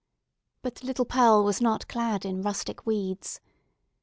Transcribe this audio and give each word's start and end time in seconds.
But 0.63 0.81
little 0.83 1.05
Pearl 1.05 1.43
was 1.43 1.61
not 1.61 1.87
clad 1.87 2.25
in 2.25 2.41
rustic 2.41 2.87
weeds. 2.87 3.39